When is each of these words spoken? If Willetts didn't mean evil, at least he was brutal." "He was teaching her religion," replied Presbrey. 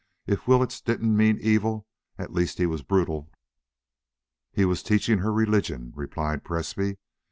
If 0.25 0.47
Willetts 0.47 0.81
didn't 0.81 1.15
mean 1.15 1.37
evil, 1.39 1.85
at 2.17 2.33
least 2.33 2.57
he 2.57 2.65
was 2.65 2.81
brutal." 2.81 3.29
"He 4.51 4.65
was 4.65 4.81
teaching 4.81 5.19
her 5.19 5.31
religion," 5.31 5.93
replied 5.95 6.43
Presbrey. 6.43 6.97